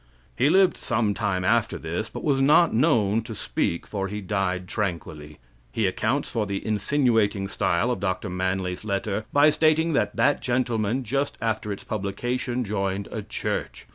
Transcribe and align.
He 0.35 0.49
lived 0.49 0.77
some 0.77 1.13
time 1.13 1.45
after 1.45 1.77
this, 1.77 2.09
but 2.09 2.23
was 2.23 2.41
not 2.41 2.73
known 2.73 3.21
to 3.21 3.35
speak, 3.35 3.85
for 3.85 4.07
he 4.07 4.19
died 4.19 4.67
tranquilly. 4.67 5.37
He 5.71 5.85
accounts 5.85 6.31
for 6.31 6.47
the 6.47 6.65
insinuating 6.65 7.47
style 7.47 7.91
of 7.91 7.99
Dr. 7.99 8.27
Manly's 8.31 8.83
letter 8.83 9.25
by 9.31 9.51
stating 9.51 9.93
that 9.93 10.15
that 10.15 10.41
gentleman, 10.41 11.03
just 11.03 11.37
after 11.39 11.71
its 11.71 11.83
publication, 11.83 12.63
joined 12.63 13.09
a 13.11 13.21
church. 13.21 13.85